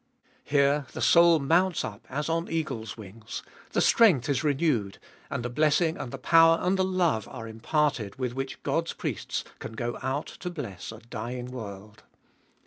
Here 0.43 0.87
the 0.93 0.99
soul 0.99 1.37
mounts 1.37 1.85
up 1.85 2.07
as 2.09 2.27
on 2.27 2.49
eagle's 2.49 2.97
wings, 2.97 3.43
the 3.73 3.81
strength 3.81 4.29
is 4.29 4.43
renewed, 4.43 4.97
and 5.29 5.45
the 5.45 5.47
blessing 5.49 5.95
and 5.95 6.11
the 6.11 6.17
power 6.17 6.57
and 6.59 6.75
the 6.75 6.83
love 6.83 7.27
are 7.27 7.47
imparted 7.47 8.15
with 8.15 8.33
which 8.33 8.63
God's 8.63 8.93
priests 8.93 9.43
can 9.59 9.73
go 9.73 9.99
out 10.01 10.25
to 10.25 10.49
bless 10.49 10.91
a 10.91 10.97
dying 11.01 11.51
world. 11.51 12.01